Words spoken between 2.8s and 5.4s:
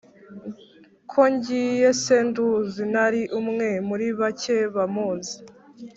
Nari umwe muri bake Bamuzi